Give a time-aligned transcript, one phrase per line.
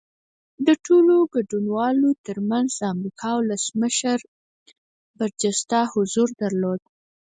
[0.67, 4.19] د ټولو ګډونوالو ترمنځ د امریکا ولسمشر
[5.17, 6.81] برجسته حضور درلود